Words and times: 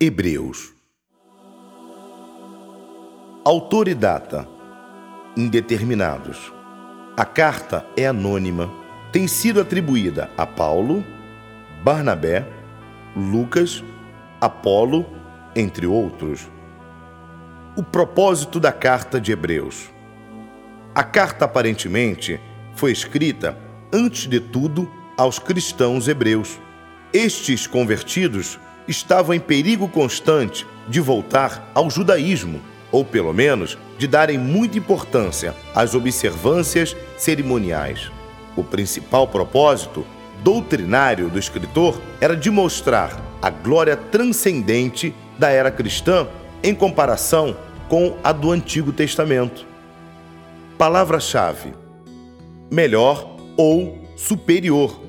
Hebreus. 0.00 0.72
Autor 3.44 3.88
e 3.88 3.96
data 3.96 4.46
indeterminados. 5.36 6.52
A 7.16 7.24
carta 7.24 7.84
é 7.96 8.06
anônima. 8.06 8.72
Tem 9.10 9.26
sido 9.26 9.60
atribuída 9.60 10.30
a 10.38 10.46
Paulo, 10.46 11.04
Barnabé, 11.82 12.46
Lucas, 13.16 13.82
Apolo, 14.40 15.04
entre 15.56 15.84
outros. 15.84 16.48
O 17.76 17.82
propósito 17.82 18.60
da 18.60 18.70
carta 18.70 19.20
de 19.20 19.32
Hebreus. 19.32 19.90
A 20.94 21.02
carta 21.02 21.44
aparentemente 21.44 22.40
foi 22.76 22.92
escrita, 22.92 23.58
antes 23.92 24.28
de 24.28 24.38
tudo, 24.38 24.88
aos 25.16 25.40
cristãos 25.40 26.06
hebreus. 26.06 26.56
Estes 27.12 27.66
convertidos 27.66 28.60
estavam 28.88 29.34
em 29.34 29.40
perigo 29.40 29.86
constante 29.86 30.66
de 30.88 31.00
voltar 31.00 31.70
ao 31.74 31.90
judaísmo, 31.90 32.60
ou 32.90 33.04
pelo 33.04 33.32
menos 33.32 33.76
de 33.98 34.06
darem 34.06 34.38
muita 34.38 34.78
importância 34.78 35.54
às 35.74 35.94
observâncias 35.94 36.96
cerimoniais. 37.16 38.10
O 38.56 38.64
principal 38.64 39.28
propósito 39.28 40.04
doutrinário 40.42 41.28
do 41.28 41.38
escritor 41.38 42.00
era 42.20 42.34
de 42.34 42.50
mostrar 42.50 43.20
a 43.42 43.50
glória 43.50 43.96
transcendente 43.96 45.14
da 45.38 45.50
era 45.50 45.70
cristã 45.70 46.26
em 46.62 46.74
comparação 46.74 47.56
com 47.88 48.16
a 48.22 48.32
do 48.32 48.50
Antigo 48.50 48.92
Testamento. 48.92 49.66
Palavra-chave: 50.76 51.74
melhor 52.70 53.36
ou 53.56 53.98
superior. 54.16 55.00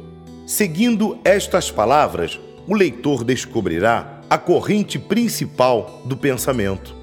Seguindo 0.46 1.20
estas 1.24 1.70
palavras, 1.70 2.40
o 2.68 2.76
leitor 2.76 3.24
descobrirá 3.24 4.22
a 4.30 4.38
corrente 4.38 5.00
principal 5.00 6.02
do 6.06 6.16
pensamento, 6.16 6.96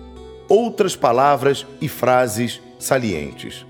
outras 0.48 0.94
palavras 0.94 1.66
e 1.80 1.88
frases 1.88 2.60
salientes. 2.78 3.66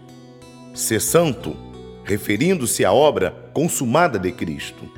Ser 0.75 1.01
santo, 1.01 1.57
referindo-se 2.05 2.85
à 2.85 2.93
obra 2.93 3.51
consumada 3.53 4.19
de 4.19 4.31
Cristo, 4.31 4.89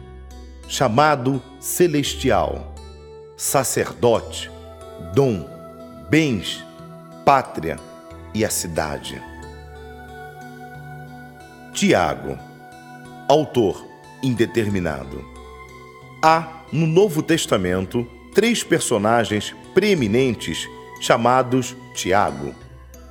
chamado 0.66 1.40
celestial, 1.60 2.74
sacerdote, 3.36 4.50
dom, 5.14 5.48
bens, 6.10 6.64
pátria 7.24 7.76
e 8.34 8.44
a 8.44 8.50
cidade. 8.50 9.22
Tiago, 11.72 12.36
autor 13.28 13.86
indeterminado. 14.22 15.24
Há 16.20 16.57
no 16.72 16.86
Novo 16.86 17.22
Testamento 17.22 18.06
três 18.34 18.62
personagens 18.62 19.54
preeminentes 19.74 20.68
chamados 21.00 21.76
Tiago. 21.94 22.54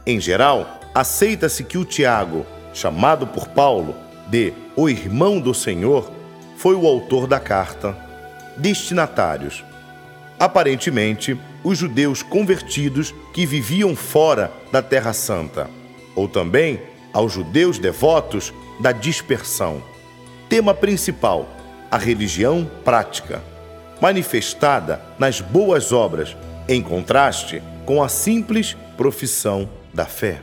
Em 0.06 0.20
geral, 0.20 0.80
aceita-se 0.94 1.64
que 1.64 1.78
o 1.78 1.86
Tiago, 1.86 2.46
chamado 2.74 3.28
por 3.28 3.48
Paulo 3.50 3.96
de 4.28 4.54
o 4.76 4.90
irmão 4.90 5.40
do 5.40 5.54
Senhor, 5.54 6.12
foi 6.58 6.76
o 6.76 6.88
autor 6.88 7.28
da 7.28 7.40
carta. 7.40 7.98
Destinatários: 8.58 9.64
aparentemente, 10.40 11.38
os 11.64 11.78
judeus 11.78 12.22
convertidos 12.24 13.14
que 13.34 13.46
viviam 13.46 13.96
fora 13.96 14.52
da 14.72 14.82
Terra 14.82 15.14
Santa, 15.14 15.70
ou 16.16 16.28
também 16.28 16.80
aos 17.14 17.34
judeus 17.34 17.78
devotos 17.80 18.54
da 18.80 18.92
dispersão. 18.92 19.82
Tema 20.48 20.74
principal: 20.74 21.48
a 21.90 21.98
religião 21.98 22.70
prática, 22.84 23.42
manifestada 24.02 25.02
nas 25.18 25.42
boas 25.42 25.92
obras, 25.92 26.36
em 26.68 26.82
contraste 26.82 27.62
com 27.86 28.04
a 28.04 28.10
simples 28.10 28.76
profissão 28.96 29.70
da 29.94 30.06
fé. 30.06 30.42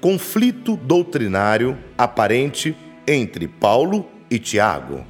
Conflito 0.00 0.76
doutrinário 0.76 1.78
aparente 1.96 2.76
entre 3.06 3.48
Paulo 3.48 4.06
e 4.30 4.38
Tiago. 4.38 5.04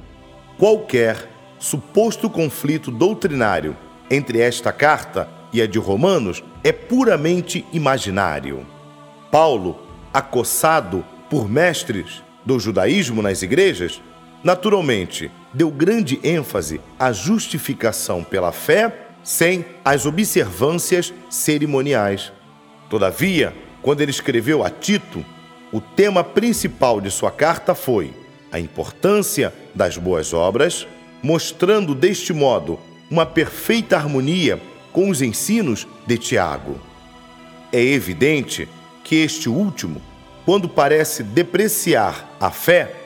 Qualquer 0.57 1.29
suposto 1.59 2.29
conflito 2.29 2.89
doutrinário 2.89 3.75
entre 4.09 4.39
esta 4.39 4.71
carta 4.71 5.29
e 5.51 5.61
a 5.61 5.67
de 5.67 5.77
Romanos 5.77 6.43
é 6.63 6.71
puramente 6.71 7.65
imaginário. 7.71 8.65
Paulo, 9.31 9.79
acossado 10.13 11.05
por 11.29 11.49
mestres 11.49 12.23
do 12.45 12.59
judaísmo 12.59 13.21
nas 13.21 13.41
igrejas, 13.41 14.01
naturalmente 14.43 15.31
deu 15.53 15.69
grande 15.71 16.19
ênfase 16.23 16.79
à 16.97 17.11
justificação 17.11 18.23
pela 18.23 18.51
fé 18.51 19.07
sem 19.23 19.65
as 19.83 20.05
observâncias 20.05 21.13
cerimoniais. 21.29 22.31
Todavia, 22.89 23.53
quando 23.81 24.01
ele 24.01 24.11
escreveu 24.11 24.63
a 24.63 24.69
Tito, 24.69 25.23
o 25.71 25.79
tema 25.79 26.23
principal 26.23 26.99
de 26.99 27.11
sua 27.11 27.31
carta 27.31 27.75
foi 27.75 28.13
a 28.51 28.59
importância 28.59 29.53
das 29.75 29.97
boas 29.97 30.33
obras, 30.33 30.87
mostrando 31.21 31.93
deste 31.93 32.33
modo 32.33 32.79
uma 33.09 33.25
perfeita 33.25 33.95
harmonia 33.95 34.59
com 34.91 35.09
os 35.09 35.21
ensinos 35.21 35.87
de 36.07 36.17
Tiago. 36.17 36.79
É 37.71 37.81
evidente 37.81 38.67
que 39.03 39.17
este 39.17 39.47
último, 39.47 40.01
quando 40.45 40.67
parece 40.67 41.21
depreciar 41.21 42.35
a 42.39 42.49
fé, 42.49 42.98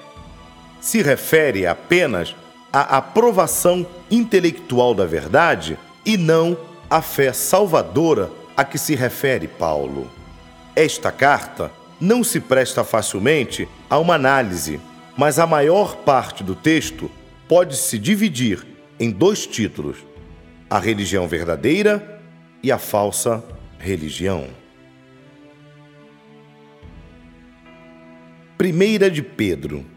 se 0.83 1.01
refere 1.01 1.65
apenas 1.65 2.35
à 2.71 2.97
aprovação 2.97 3.87
intelectual 4.11 4.93
da 4.93 5.05
verdade 5.05 5.79
e 6.05 6.17
não 6.17 6.57
à 6.89 7.01
fé 7.01 7.31
salvadora 7.31 8.29
a 8.55 8.65
que 8.65 8.77
se 8.77 8.93
refere 8.93 9.47
Paulo. 9.47 10.11
Esta 10.75 11.09
carta 11.09 11.71
não 12.01 12.21
se 12.21 12.41
presta 12.41 12.83
facilmente 12.83 13.65
a 13.89 13.97
uma 13.97 14.15
análise, 14.15 14.77
mas 15.15 15.39
a 15.39 15.47
maior 15.47 15.95
parte 15.95 16.43
do 16.43 16.53
texto 16.53 17.09
pode 17.47 17.77
se 17.77 17.97
dividir 17.97 18.67
em 18.99 19.09
dois 19.09 19.47
títulos: 19.47 19.99
a 20.69 20.79
religião 20.79 21.29
verdadeira 21.29 22.21
e 22.61 22.73
a 22.73 22.77
falsa 22.77 23.41
religião. 23.79 24.47
Primeira 28.57 29.09
de 29.09 29.21
Pedro 29.21 29.92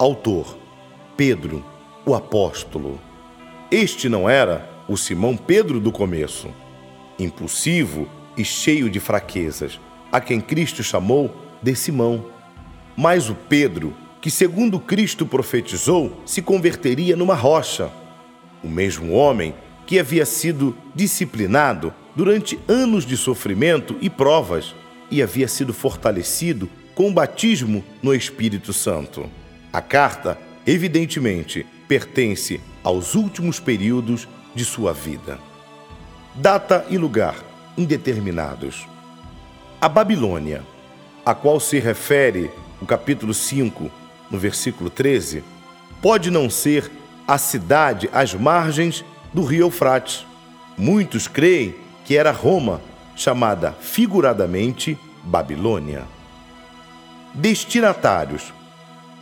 Autor: 0.00 0.56
Pedro, 1.14 1.62
o 2.06 2.14
apóstolo. 2.14 2.98
Este 3.70 4.08
não 4.08 4.26
era 4.26 4.66
o 4.88 4.96
Simão 4.96 5.36
Pedro 5.36 5.78
do 5.78 5.92
começo, 5.92 6.48
impulsivo 7.18 8.08
e 8.34 8.42
cheio 8.42 8.88
de 8.88 8.98
fraquezas, 8.98 9.78
a 10.10 10.18
quem 10.18 10.40
Cristo 10.40 10.82
chamou 10.82 11.36
de 11.62 11.74
Simão. 11.74 12.24
Mas 12.96 13.28
o 13.28 13.34
Pedro, 13.34 13.94
que 14.22 14.30
segundo 14.30 14.80
Cristo 14.80 15.26
profetizou, 15.26 16.22
se 16.24 16.40
converteria 16.40 17.14
numa 17.14 17.34
rocha. 17.34 17.90
O 18.64 18.68
mesmo 18.68 19.12
homem 19.12 19.54
que 19.86 19.98
havia 19.98 20.24
sido 20.24 20.74
disciplinado 20.94 21.92
durante 22.16 22.58
anos 22.66 23.04
de 23.04 23.18
sofrimento 23.18 23.98
e 24.00 24.08
provas 24.08 24.74
e 25.10 25.22
havia 25.22 25.46
sido 25.46 25.74
fortalecido 25.74 26.70
com 26.94 27.10
o 27.10 27.12
batismo 27.12 27.84
no 28.02 28.14
Espírito 28.14 28.72
Santo. 28.72 29.28
A 29.72 29.80
carta, 29.80 30.36
evidentemente, 30.66 31.64
pertence 31.86 32.60
aos 32.82 33.14
últimos 33.14 33.60
períodos 33.60 34.26
de 34.52 34.64
sua 34.64 34.92
vida. 34.92 35.38
Data 36.34 36.84
e 36.90 36.98
lugar 36.98 37.36
indeterminados. 37.78 38.88
A 39.80 39.88
Babilônia, 39.88 40.64
a 41.24 41.34
qual 41.34 41.60
se 41.60 41.78
refere 41.78 42.50
o 42.80 42.86
capítulo 42.86 43.32
5, 43.32 43.88
no 44.28 44.38
versículo 44.38 44.90
13, 44.90 45.44
pode 46.02 46.32
não 46.32 46.50
ser 46.50 46.90
a 47.26 47.38
cidade 47.38 48.10
às 48.12 48.34
margens 48.34 49.04
do 49.32 49.44
rio 49.44 49.66
Eufrates. 49.66 50.26
Muitos 50.76 51.28
creem 51.28 51.76
que 52.04 52.16
era 52.16 52.32
Roma, 52.32 52.80
chamada 53.14 53.72
figuradamente 53.80 54.98
Babilônia. 55.22 56.08
Destinatários 57.32 58.52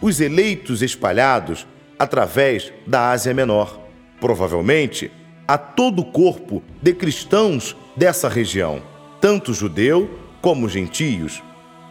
os 0.00 0.20
eleitos 0.20 0.82
espalhados 0.82 1.66
através 1.98 2.72
da 2.86 3.10
Ásia 3.10 3.34
Menor, 3.34 3.80
provavelmente 4.20 5.10
a 5.46 5.56
todo 5.56 6.02
o 6.02 6.04
corpo 6.04 6.62
de 6.82 6.92
cristãos 6.92 7.76
dessa 7.96 8.28
região, 8.28 8.82
tanto 9.20 9.54
judeu 9.54 10.18
como 10.40 10.68
gentios. 10.68 11.42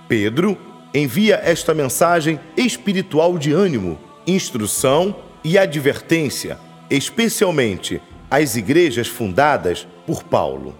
Pedro 0.07 0.57
envia 0.93 1.41
esta 1.43 1.73
mensagem 1.73 2.39
espiritual 2.55 3.37
de 3.37 3.51
ânimo, 3.51 3.99
instrução 4.25 5.15
e 5.43 5.57
advertência, 5.57 6.57
especialmente 6.89 8.01
às 8.29 8.55
igrejas 8.55 9.07
fundadas 9.07 9.87
por 10.05 10.23
Paulo. 10.23 10.75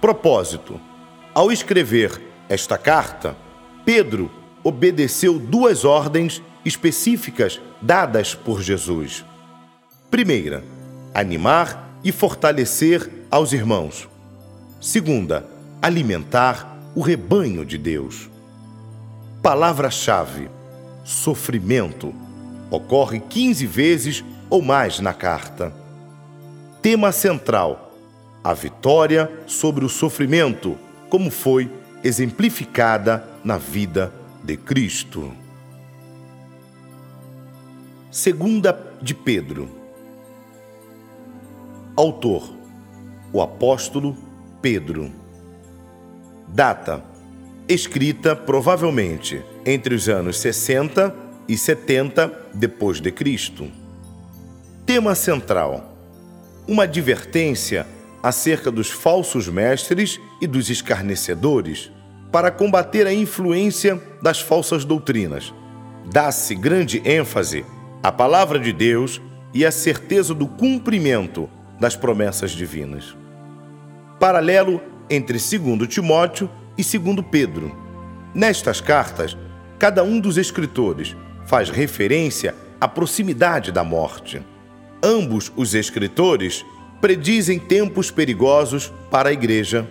Propósito: 0.00 0.80
ao 1.34 1.52
escrever 1.52 2.20
esta 2.48 2.78
carta, 2.78 3.36
Pedro 3.84 4.30
obedeceu 4.68 5.38
duas 5.38 5.84
ordens 5.84 6.42
específicas 6.62 7.58
dadas 7.80 8.34
por 8.34 8.60
Jesus. 8.60 9.24
Primeira, 10.10 10.62
animar 11.14 11.98
e 12.04 12.12
fortalecer 12.12 13.10
aos 13.30 13.54
irmãos. 13.54 14.06
Segunda, 14.78 15.46
alimentar 15.80 16.76
o 16.94 17.00
rebanho 17.00 17.64
de 17.64 17.78
Deus. 17.78 18.28
Palavra-chave: 19.42 20.50
sofrimento. 21.02 22.14
Ocorre 22.70 23.20
15 23.20 23.66
vezes 23.66 24.24
ou 24.50 24.60
mais 24.60 25.00
na 25.00 25.14
carta. 25.14 25.72
Tema 26.82 27.10
central: 27.10 27.94
a 28.44 28.52
vitória 28.52 29.30
sobre 29.46 29.84
o 29.84 29.88
sofrimento, 29.88 30.76
como 31.08 31.30
foi 31.30 31.70
exemplificada 32.04 33.26
na 33.42 33.56
vida 33.56 34.12
de 34.48 34.56
Cristo. 34.56 35.30
Segunda 38.10 38.96
de 39.02 39.12
Pedro. 39.12 39.68
Autor: 41.94 42.50
o 43.30 43.42
apóstolo 43.42 44.16
Pedro. 44.62 45.12
Data: 46.48 47.04
escrita 47.68 48.34
provavelmente 48.34 49.44
entre 49.66 49.94
os 49.94 50.08
anos 50.08 50.38
60 50.38 51.14
e 51.46 51.54
70 51.54 52.32
depois 52.54 53.02
de 53.02 53.12
Cristo. 53.12 53.70
Tema 54.86 55.14
central: 55.14 55.94
uma 56.66 56.84
advertência 56.84 57.86
acerca 58.22 58.70
dos 58.70 58.88
falsos 58.88 59.46
mestres 59.46 60.18
e 60.40 60.46
dos 60.46 60.70
escarnecedores 60.70 61.92
para 62.30 62.50
combater 62.50 63.06
a 63.06 63.12
influência 63.12 64.00
das 64.22 64.40
falsas 64.40 64.84
doutrinas. 64.84 65.52
Dá-se 66.12 66.54
grande 66.54 67.02
ênfase 67.04 67.64
à 68.02 68.12
palavra 68.12 68.58
de 68.58 68.72
Deus 68.72 69.20
e 69.54 69.64
à 69.64 69.70
certeza 69.70 70.34
do 70.34 70.46
cumprimento 70.46 71.48
das 71.80 71.96
promessas 71.96 72.50
divinas. 72.50 73.16
Paralelo 74.18 74.80
entre 75.08 75.38
2 75.38 75.88
Timóteo 75.88 76.50
e 76.76 76.82
2 76.82 77.26
Pedro. 77.30 77.74
Nestas 78.34 78.80
cartas, 78.80 79.36
cada 79.78 80.02
um 80.02 80.20
dos 80.20 80.36
escritores 80.36 81.16
faz 81.46 81.70
referência 81.70 82.54
à 82.80 82.86
proximidade 82.86 83.72
da 83.72 83.82
morte. 83.82 84.42
Ambos 85.02 85.50
os 85.56 85.74
escritores 85.74 86.64
predizem 87.00 87.58
tempos 87.58 88.10
perigosos 88.10 88.92
para 89.10 89.30
a 89.30 89.32
igreja. 89.32 89.88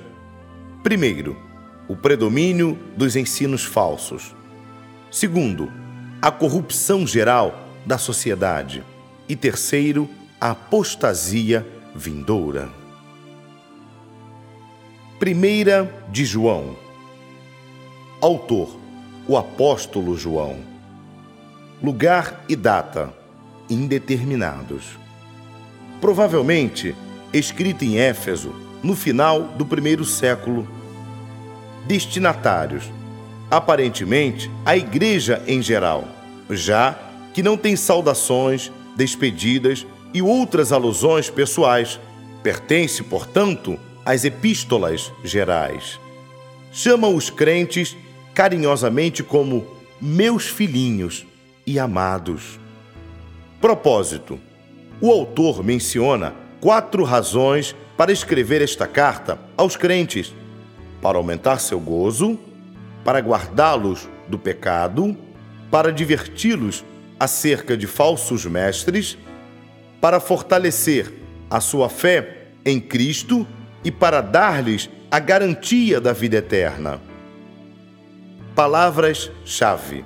Primeiro, 0.84 1.47
o 1.88 1.96
predomínio 1.96 2.78
dos 2.96 3.16
ensinos 3.16 3.64
falsos. 3.64 4.36
Segundo, 5.10 5.72
a 6.22 6.32
corrupção 6.32 7.08
geral 7.08 7.68
da 7.86 7.98
sociedade. 7.98 8.84
E 9.30 9.36
terceiro, 9.36 10.10
a 10.40 10.52
apostasia 10.52 11.66
vindoura. 11.96 12.70
Primeira 15.20 16.06
de 16.12 16.26
João. 16.26 16.76
Autor: 18.22 18.78
o 19.28 19.38
apóstolo 19.38 20.18
João. 20.18 20.60
Lugar 21.82 22.44
e 22.48 22.56
data: 22.56 23.14
indeterminados. 23.70 24.98
Provavelmente 26.00 26.96
escrita 27.34 27.84
em 27.84 27.98
Éfeso 27.98 28.54
no 28.84 28.96
final 28.96 29.44
do 29.44 29.66
primeiro 29.66 30.06
século. 30.06 30.68
Destinatários: 31.88 32.84
aparentemente 33.50 34.52
a 34.66 34.76
igreja 34.76 35.42
em 35.48 35.62
geral, 35.62 36.08
já 36.50 36.98
que 37.34 37.42
não 37.42 37.56
tem 37.56 37.76
saudações, 37.76 38.72
despedidas 38.96 39.86
e 40.14 40.22
outras 40.22 40.72
alusões 40.72 41.30
pessoais. 41.30 42.00
Pertence, 42.44 43.04
portanto, 43.04 43.78
as 44.06 44.24
epístolas 44.24 45.12
gerais. 45.24 46.00
Chama 46.72 47.08
os 47.08 47.30
crentes 47.30 47.96
carinhosamente 48.34 49.24
como 49.24 49.68
meus 50.00 50.48
filhinhos 50.48 51.26
e 51.66 51.80
amados. 51.80 52.60
Propósito: 53.60 54.40
o 55.02 55.12
autor 55.12 55.64
menciona 55.64 56.34
quatro 56.60 57.04
razões 57.04 57.76
para 57.96 58.12
escrever 58.12 58.62
esta 58.62 58.88
carta 58.88 59.40
aos 59.56 59.76
crentes: 59.76 60.34
para 61.02 61.18
aumentar 61.18 61.60
seu 61.60 61.80
gozo, 61.80 62.40
para 63.04 63.20
guardá-los 63.20 64.08
do 64.28 64.38
pecado, 64.38 65.16
para 65.72 65.92
diverti-los 65.92 66.84
acerca 67.20 67.76
de 67.76 67.88
falsos 67.88 68.46
mestres, 68.46 69.18
para 70.02 70.20
fortalecer 70.20 71.14
a 71.50 71.60
sua 71.60 71.90
fé 71.90 72.48
em 72.66 72.80
Cristo 72.80 73.48
e 73.84 73.92
para 73.92 74.22
dar-lhes 74.22 74.90
a 75.10 75.20
garantia 75.20 76.02
da 76.02 76.14
vida 76.14 76.38
eterna. 76.38 77.00
Palavras-chave: 78.56 80.04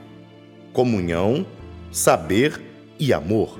comunhão, 0.73 1.45
saber 1.91 2.61
e 2.99 3.13
amor. 3.13 3.59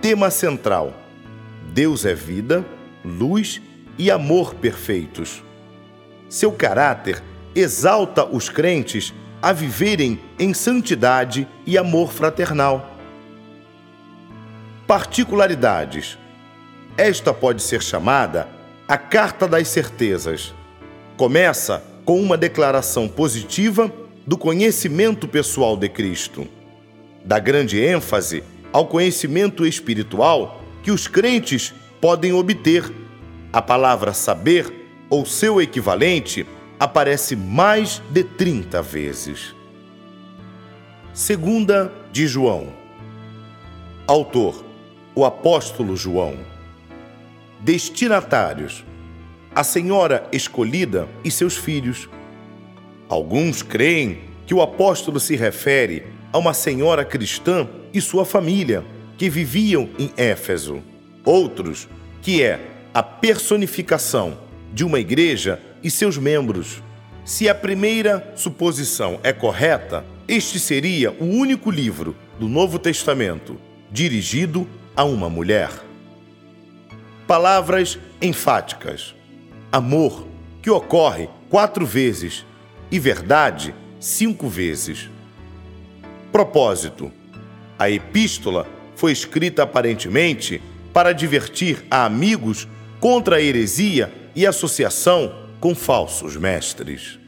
Tema 0.00 0.30
central: 0.30 0.94
Deus 1.72 2.04
é 2.04 2.14
vida, 2.14 2.64
luz 3.04 3.60
e 3.98 4.10
amor 4.10 4.54
perfeitos. 4.54 5.44
Seu 6.30 6.52
caráter 6.52 7.20
exalta 7.56 8.24
os 8.24 8.48
crentes 8.48 9.12
a 9.42 9.52
viverem 9.52 10.20
em 10.38 10.54
santidade 10.54 11.48
e 11.66 11.76
amor 11.76 12.12
fraternal. 12.12 12.88
Particularidades: 14.86 16.16
esta 16.96 17.34
pode 17.34 17.60
ser 17.64 17.82
chamada 17.82 18.46
a 18.86 18.96
Carta 18.96 19.48
das 19.48 19.66
Certezas. 19.66 20.54
Começa 21.16 21.82
com 22.04 22.22
uma 22.22 22.36
declaração 22.36 23.08
positiva 23.08 23.92
do 24.24 24.38
conhecimento 24.38 25.26
pessoal 25.26 25.76
de 25.76 25.88
Cristo. 25.88 26.46
Dá 27.24 27.40
grande 27.40 27.84
ênfase 27.84 28.44
ao 28.72 28.86
conhecimento 28.86 29.66
espiritual 29.66 30.62
que 30.84 30.92
os 30.92 31.08
crentes 31.08 31.74
podem 32.00 32.32
obter. 32.32 32.88
A 33.52 33.60
palavra 33.60 34.14
saber, 34.14 34.79
ou 35.10 35.26
seu 35.26 35.60
equivalente, 35.60 36.46
aparece 36.78 37.36
mais 37.36 38.00
de 38.10 38.24
30 38.24 38.80
vezes. 38.80 39.54
Segunda 41.12 41.92
de 42.12 42.26
João. 42.26 42.72
Autor: 44.06 44.64
o 45.14 45.24
apóstolo 45.24 45.96
João 45.96 46.38
destinatários, 47.60 48.84
a 49.54 49.62
senhora 49.62 50.26
escolhida 50.32 51.08
e 51.22 51.30
seus 51.30 51.56
filhos. 51.56 52.08
Alguns 53.08 53.62
creem 53.62 54.20
que 54.46 54.54
o 54.54 54.62
apóstolo 54.62 55.20
se 55.20 55.36
refere 55.36 56.06
a 56.32 56.38
uma 56.38 56.54
senhora 56.54 57.04
cristã 57.04 57.68
e 57.92 58.00
sua 58.00 58.24
família 58.24 58.84
que 59.18 59.28
viviam 59.28 59.90
em 59.98 60.10
Éfeso. 60.16 60.82
Outros, 61.24 61.88
que 62.22 62.42
é 62.42 62.60
a 62.94 63.02
personificação 63.02 64.38
de 64.72 64.84
uma 64.84 64.98
igreja 64.98 65.60
e 65.82 65.90
seus 65.90 66.16
membros. 66.16 66.82
Se 67.24 67.48
a 67.48 67.54
primeira 67.54 68.32
suposição 68.36 69.20
é 69.22 69.32
correta, 69.32 70.04
este 70.26 70.58
seria 70.58 71.10
o 71.12 71.24
único 71.24 71.70
livro 71.70 72.16
do 72.38 72.48
Novo 72.48 72.78
Testamento 72.78 73.56
dirigido 73.90 74.66
a 74.96 75.04
uma 75.04 75.28
mulher 75.28 75.70
palavras 77.30 77.96
enfáticas. 78.20 79.14
Amor, 79.70 80.26
que 80.60 80.68
ocorre 80.68 81.28
quatro 81.48 81.86
vezes, 81.86 82.44
e 82.90 82.98
verdade, 82.98 83.72
cinco 84.00 84.48
vezes. 84.48 85.08
Propósito: 86.32 87.12
a 87.78 87.88
epístola 87.88 88.66
foi 88.96 89.12
escrita 89.12 89.62
aparentemente 89.62 90.60
para 90.92 91.12
divertir 91.12 91.84
a 91.88 92.04
amigos 92.04 92.66
contra 92.98 93.36
a 93.36 93.40
heresia 93.40 94.12
e 94.34 94.46
associação 94.46 95.34
com 95.60 95.74
falsos 95.74 96.36
mestres. 96.36 97.18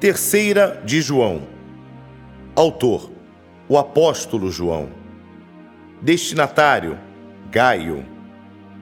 Terceira 0.00 0.82
de 0.84 1.00
João. 1.00 1.46
Autor 2.56 3.12
o 3.68 3.78
apóstolo 3.78 4.50
João. 4.50 4.90
Destinatário: 6.00 6.98
Gaio. 7.50 8.04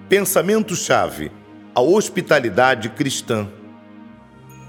Pensamento-chave: 0.09 1.31
a 1.75 1.81
hospitalidade 1.81 2.89
cristã. 2.89 3.49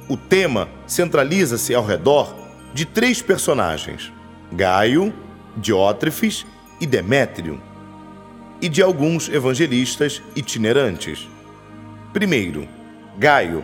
O 0.08 0.18
tema 0.18 0.70
centraliza-se 0.86 1.74
ao 1.74 1.86
redor 1.86 2.36
de 2.74 2.86
três 2.86 3.22
personagens: 3.22 4.12
Gaio, 4.52 5.14
Diótrefes 5.58 6.46
e 6.82 6.88
Demétrio, 6.88 7.62
e 8.60 8.68
de 8.68 8.82
alguns 8.82 9.30
evangelistas 9.30 10.22
itinerantes. 10.36 11.30
Primeiro, 12.12 12.68
Gaio, 13.18 13.64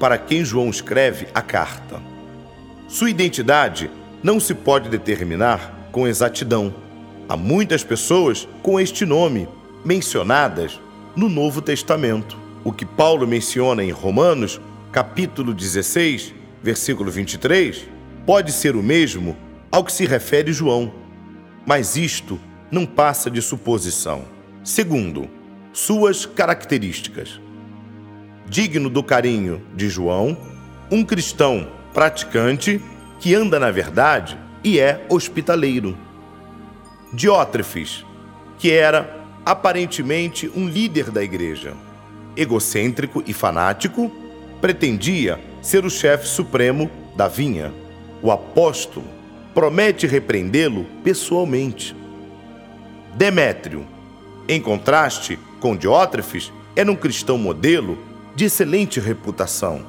para 0.00 0.18
quem 0.18 0.44
João 0.44 0.70
escreve 0.70 1.28
a 1.34 1.40
carta. 1.40 2.02
Sua 2.88 3.10
identidade 3.10 3.90
não 4.22 4.40
se 4.40 4.54
pode 4.54 4.88
determinar 4.88 5.88
com 5.92 6.08
exatidão. 6.08 6.74
Há 7.28 7.36
muitas 7.36 7.84
pessoas 7.84 8.48
com 8.62 8.80
este 8.80 9.04
nome 9.04 9.48
mencionadas 9.84 10.80
no 11.14 11.28
Novo 11.28 11.60
Testamento. 11.62 12.36
O 12.64 12.72
que 12.72 12.84
Paulo 12.84 13.26
menciona 13.26 13.84
em 13.84 13.90
Romanos, 13.90 14.60
capítulo 14.90 15.52
16, 15.52 16.34
versículo 16.62 17.10
23, 17.10 17.88
pode 18.26 18.52
ser 18.52 18.74
o 18.74 18.82
mesmo 18.82 19.36
ao 19.70 19.84
que 19.84 19.92
se 19.92 20.06
refere 20.06 20.52
João, 20.52 20.92
mas 21.66 21.96
isto 21.96 22.40
não 22.70 22.86
passa 22.86 23.30
de 23.30 23.40
suposição. 23.40 24.24
Segundo, 24.62 25.28
suas 25.72 26.24
características. 26.24 27.40
Digno 28.46 28.88
do 28.88 29.02
carinho 29.02 29.62
de 29.74 29.88
João, 29.88 30.36
um 30.90 31.04
cristão 31.04 31.68
praticante 31.92 32.80
que 33.18 33.34
anda 33.34 33.58
na 33.58 33.70
verdade 33.70 34.38
e 34.62 34.78
é 34.78 35.04
hospitaleiro. 35.08 35.96
Diótrefes, 37.12 38.04
que 38.58 38.70
era 38.70 39.24
aparentemente 39.44 40.50
um 40.54 40.68
líder 40.68 41.10
da 41.10 41.22
igreja, 41.22 41.74
egocêntrico 42.36 43.22
e 43.26 43.32
fanático, 43.32 44.10
pretendia 44.60 45.38
ser 45.60 45.84
o 45.84 45.90
chefe 45.90 46.26
supremo 46.26 46.90
da 47.16 47.28
vinha. 47.28 47.72
O 48.22 48.30
apóstolo 48.30 49.06
promete 49.54 50.06
repreendê-lo 50.06 50.86
pessoalmente. 51.02 51.94
Demétrio, 53.16 53.86
em 54.48 54.60
contraste 54.60 55.38
com 55.60 55.76
Diótrefes, 55.76 56.52
era 56.74 56.90
um 56.90 56.96
cristão 56.96 57.38
modelo 57.38 57.96
de 58.34 58.46
excelente 58.46 58.98
reputação. 58.98 59.86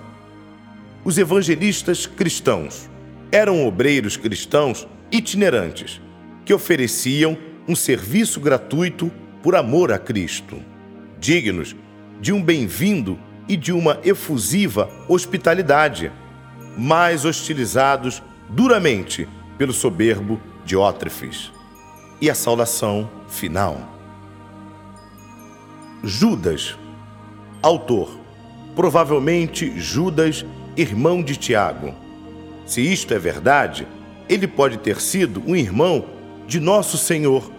Os 1.04 1.18
evangelistas 1.18 2.06
cristãos 2.06 2.88
eram 3.32 3.66
obreiros 3.66 4.16
cristãos 4.16 4.88
itinerantes 5.12 6.00
que 6.46 6.54
ofereciam 6.54 7.36
um 7.68 7.76
serviço 7.76 8.40
gratuito 8.40 9.12
por 9.42 9.56
amor 9.56 9.92
a 9.92 9.98
Cristo, 9.98 10.62
dignos 11.20 11.76
de 12.22 12.32
um 12.32 12.44
bem-vindo 12.44 13.18
e 13.48 13.58
de 13.58 13.72
uma 13.72 14.00
efusiva 14.04 14.88
hospitalidade, 15.10 16.12
mas 16.78 17.26
hostilizados 17.26 18.22
duramente 18.50 19.28
pelo 19.58 19.74
soberbo 19.74 20.40
Diótrefes. 20.64 21.55
E 22.22 22.30
a 22.30 22.36
saudação 22.36 23.10
final. 23.28 23.78
Judas, 26.04 26.78
autor, 27.62 28.18
provavelmente 28.76 29.80
Judas, 29.80 30.46
irmão 30.78 31.24
de 31.24 31.36
Tiago. 31.36 31.94
Se 32.66 32.82
isto 32.82 33.14
é 33.14 33.20
verdade, 33.20 33.88
ele 34.30 34.48
pode 34.48 34.78
ter 34.78 35.00
sido 35.02 35.42
um 35.46 35.56
irmão 35.56 36.06
de 36.48 36.60
nosso 36.60 36.98
Senhor. 36.98 37.52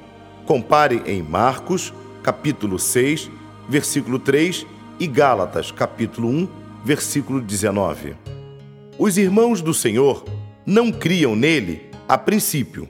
Compare 0.46 1.02
em 1.06 1.22
Marcos, 1.22 1.92
capítulo 2.22 2.78
6, 2.78 3.30
versículo 3.68 4.18
3 4.18 4.66
e 4.98 5.06
Gálatas, 5.06 5.70
capítulo 5.70 6.28
1, 6.28 6.48
versículo 6.84 7.40
19. 7.40 8.16
Os 8.98 9.18
irmãos 9.18 9.60
do 9.60 9.74
Senhor 9.74 10.24
não 10.64 10.90
criam 10.90 11.36
nele 11.36 11.90
a 12.08 12.16
princípio, 12.16 12.88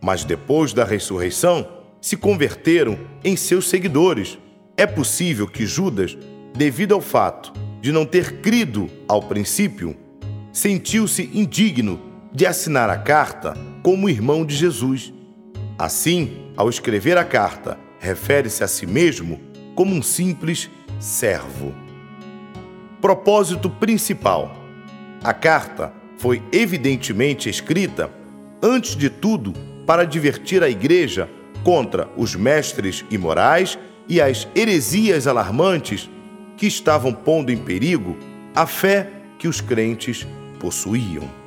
mas 0.00 0.24
depois 0.24 0.72
da 0.72 0.84
ressurreição 0.84 1.66
se 2.00 2.16
converteram 2.16 2.98
em 3.24 3.36
seus 3.36 3.68
seguidores. 3.68 4.38
É 4.76 4.86
possível 4.86 5.46
que 5.46 5.66
Judas, 5.66 6.16
devido 6.54 6.94
ao 6.94 7.00
fato 7.00 7.52
de 7.80 7.92
não 7.92 8.04
ter 8.04 8.40
crido 8.40 8.88
ao 9.08 9.22
princípio, 9.22 9.96
sentiu-se 10.52 11.30
indigno 11.32 12.00
de 12.32 12.46
assinar 12.46 12.90
a 12.90 12.96
carta 12.96 13.56
como 13.82 14.08
irmão 14.08 14.44
de 14.44 14.54
Jesus. 14.54 15.12
Assim, 15.78 16.52
ao 16.56 16.68
escrever 16.68 17.16
a 17.16 17.24
carta, 17.24 17.78
refere-se 17.98 18.62
a 18.62 18.68
si 18.68 18.86
mesmo 18.86 19.40
como 19.74 19.94
um 19.94 20.02
simples 20.02 20.70
servo. 20.98 21.74
Propósito 23.00 23.70
principal: 23.70 24.56
a 25.22 25.32
carta 25.32 25.92
foi 26.16 26.42
evidentemente 26.52 27.48
escrita, 27.48 28.10
antes 28.60 28.96
de 28.96 29.08
tudo, 29.08 29.52
para 29.88 30.04
divertir 30.04 30.62
a 30.62 30.68
igreja 30.68 31.30
contra 31.64 32.10
os 32.14 32.34
mestres 32.34 33.06
imorais 33.10 33.78
e 34.06 34.20
as 34.20 34.46
heresias 34.54 35.26
alarmantes 35.26 36.10
que 36.58 36.66
estavam 36.66 37.10
pondo 37.10 37.50
em 37.50 37.56
perigo 37.56 38.14
a 38.54 38.66
fé 38.66 39.10
que 39.38 39.48
os 39.48 39.62
crentes 39.62 40.26
possuíam. 40.60 41.37